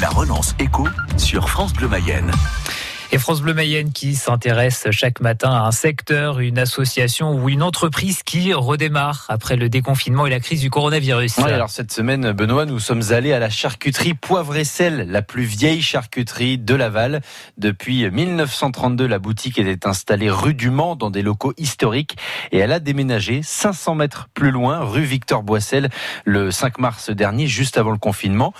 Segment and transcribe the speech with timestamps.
[0.00, 2.32] La relance écho sur France Bleu Mayenne.
[3.12, 7.62] Et France Bleu Mayenne qui s'intéresse chaque matin à un secteur, une association ou une
[7.62, 11.38] entreprise qui redémarre après le déconfinement et la crise du coronavirus.
[11.38, 15.22] Ouais, alors cette semaine, Benoît, nous sommes allés à la charcuterie Poivre et Sel, la
[15.22, 17.20] plus vieille charcuterie de Laval.
[17.56, 22.16] Depuis 1932, la boutique était installée rue du Mans dans des locaux historiques
[22.50, 25.88] et elle a déménagé 500 mètres plus loin, rue Victor Boissel,
[26.24, 28.52] le 5 mars dernier, juste avant le confinement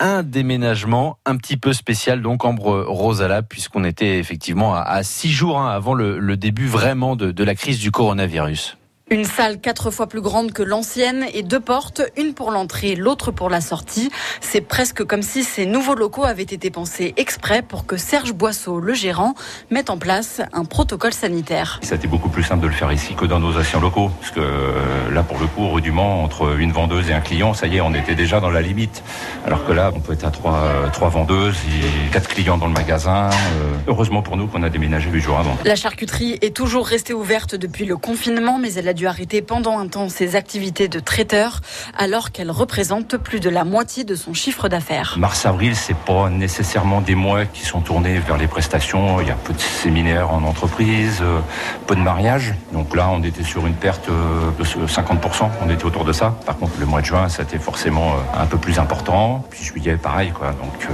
[0.00, 5.58] un déménagement un petit peu spécial, donc Ambre Rosala, puisqu'on était effectivement à, six jours
[5.60, 8.76] hein, avant le, début vraiment de la crise du coronavirus.
[9.08, 13.30] Une salle quatre fois plus grande que l'ancienne et deux portes, une pour l'entrée, l'autre
[13.30, 14.10] pour la sortie.
[14.40, 18.80] C'est presque comme si ces nouveaux locaux avaient été pensés exprès pour que Serge Boisseau,
[18.80, 19.34] le gérant,
[19.70, 21.78] mette en place un protocole sanitaire.
[21.84, 24.10] Ça a été beaucoup plus simple de le faire ici que dans nos anciens locaux,
[24.20, 27.68] parce que euh, là, pour le coup, rue entre une vendeuse et un client, ça
[27.68, 29.04] y est, on était déjà dans la limite.
[29.46, 32.66] Alors que là, on peut être à trois, euh, trois vendeuses et quatre clients dans
[32.66, 33.30] le magasin.
[33.30, 35.56] Euh, heureusement pour nous qu'on a déménagé huit jours avant.
[35.64, 39.78] La charcuterie est toujours restée ouverte depuis le confinement, mais elle a dû arrêter pendant
[39.78, 41.60] un temps ses activités de traiteur,
[41.96, 45.14] alors qu'elle représente plus de la moitié de son chiffre d'affaires.
[45.18, 49.20] Mars-avril, c'est pas nécessairement des mois qui sont tournés vers les prestations.
[49.20, 51.40] Il y a peu de séminaires en entreprise, euh,
[51.86, 52.54] peu de mariages.
[52.72, 55.48] Donc là, on était sur une perte euh, de 50%.
[55.64, 56.34] On était autour de ça.
[56.46, 59.44] Par contre, le mois de juin, c'était forcément euh, un peu plus important.
[59.50, 60.48] Puis juillet, pareil, quoi.
[60.52, 60.88] Donc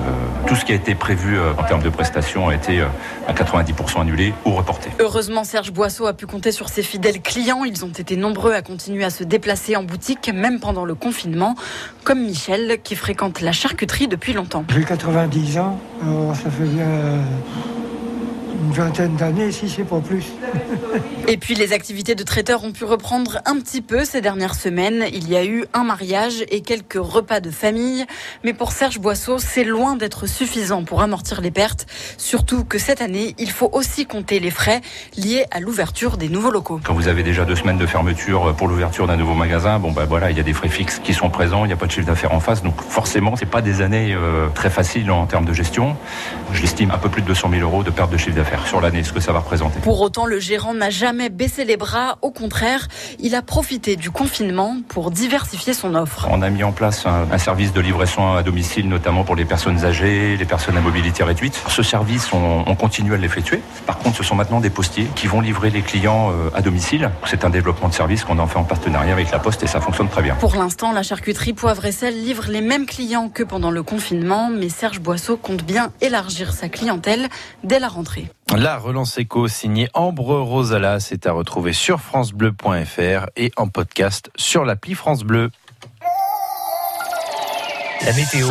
[0.47, 2.83] tout ce qui a été prévu en termes de prestations a été
[3.29, 4.91] à 90% annulé ou reporté.
[4.99, 7.65] Heureusement, Serge Boisseau a pu compter sur ses fidèles clients.
[7.65, 11.55] Ils ont été nombreux à continuer à se déplacer en boutique, même pendant le confinement,
[12.05, 14.65] comme Michel, qui fréquente la charcuterie depuis longtemps.
[14.75, 15.81] J'ai 90 ans,
[16.35, 16.87] ça fait bien
[18.53, 20.27] une vingtaine d'années, si c'est pas plus.
[21.29, 25.05] Et puis les activités de traiteur ont pu reprendre un petit peu ces dernières semaines.
[25.13, 28.05] Il y a eu un mariage et quelques repas de famille.
[28.45, 31.87] Mais pour Serge Boisseau, c'est loin d'être suffisant pour amortir les pertes.
[32.19, 34.81] Surtout que cette année, il faut aussi compter les frais
[35.17, 36.81] liés à l'ouverture des nouveaux locaux.
[36.85, 40.05] Quand vous avez déjà deux semaines de fermeture pour l'ouverture d'un nouveau magasin, bon ben
[40.05, 41.93] voilà, il y a des frais fixes qui sont présents, il n'y a pas de
[41.93, 42.63] chiffre d'affaires en face.
[42.63, 45.97] Donc forcément, c'est pas des années euh, très faciles en termes de gestion.
[46.53, 48.81] Je l'estime un peu plus de 200 000 euros de perte de chiffre d'affaires sur
[48.81, 49.81] l'année, ce que ça va représenter.
[49.81, 52.19] Pour autant, le gérant n'a jamais baissé les bras.
[52.23, 52.89] Au contraire,
[53.19, 56.29] il a profité du confinement pour diversifier son offre.
[56.31, 59.85] On a mis en place un, service de livraison à domicile, notamment pour les personnes
[59.85, 61.61] âgées, les personnes à mobilité réduite.
[61.69, 63.61] Ce service, on, continue à l'effectuer.
[63.87, 67.11] Par contre, ce sont maintenant des postiers qui vont livrer les clients euh, à domicile.
[67.27, 69.81] C'est un développement de service qu'on en fait en partenariat avec la Poste et ça
[69.81, 70.35] fonctionne très bien.
[70.37, 74.51] Pour l'instant, la charcuterie Poivre et Sel livre les mêmes clients que pendant le confinement,
[74.51, 77.29] mais Serge Boisseau compte bien élargir sa clientèle
[77.63, 78.32] dès la rentrée.
[78.57, 84.65] La relance éco signée Ambre Rosala, c'est à retrouver sur francebleu.fr et en podcast sur
[84.65, 85.51] l'appli France Bleu.
[88.05, 88.49] La météo,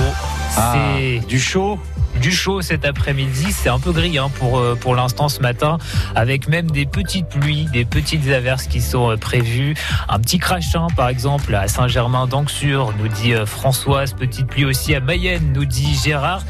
[0.57, 1.77] ah, c'est du chaud
[2.21, 3.47] du chaud cet après-midi.
[3.51, 5.79] C'est un peu gris hein, pour, euh, pour l'instant ce matin,
[6.15, 9.75] avec même des petites pluies, des petites averses qui sont euh, prévues.
[10.07, 14.13] Un petit crachin, par exemple, à Saint-Germain d'Anxur, nous dit euh, Françoise.
[14.13, 16.43] Petite pluie aussi à Mayenne, nous dit Gérard.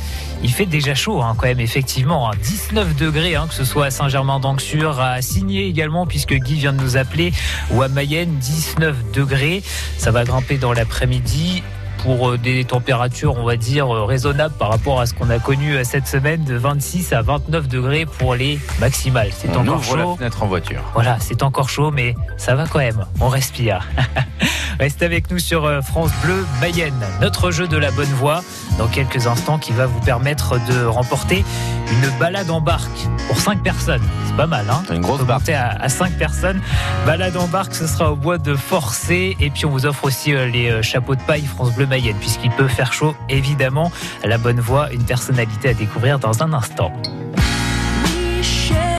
[0.44, 2.30] Il fait déjà chaud hein, quand même, effectivement.
[2.44, 2.96] 19 hein.
[3.00, 6.98] degrés, que ce soit à Saint-Germain d'Anxur, à Signé également, puisque Guy vient de nous
[6.98, 7.32] appeler,
[7.72, 9.64] ou à Mayenne, 19 degrés.
[9.98, 11.64] Ça va grimper dans l'après-midi
[12.04, 15.40] pour euh, des températures, on va dire, euh, raisonnables par rapport à ce qu'on a
[15.40, 19.30] connu euh, cette semaine de 26 à 29 degrés pour les maximales.
[19.32, 19.96] C'est encore chaud.
[19.96, 20.82] la fenêtre en voiture.
[20.94, 23.06] Voilà, c'est encore chaud, mais ça va quand même.
[23.20, 23.88] On respire.
[24.80, 28.42] Restez avec nous sur France Bleu Mayenne, notre jeu de la bonne voie,
[28.80, 31.46] dans quelques instants, qui va vous permettre de remporter
[31.92, 34.02] une balade en barque pour 5 personnes.
[34.42, 35.50] Pas mal, hein C'est une grosse barque.
[35.50, 36.60] À, à 5 personnes.
[37.06, 39.38] Balade en barque, ce sera au bois de Forcé.
[39.40, 42.68] Et puis on vous offre aussi les chapeaux de paille France Bleu Mayenne, puisqu'il peut
[42.68, 43.92] faire chaud, évidemment.
[44.24, 46.92] La bonne voix, une personnalité à découvrir dans un instant.